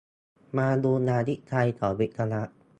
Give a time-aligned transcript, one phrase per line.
[0.57, 2.41] มาดูงานวิจัยของวิศวะ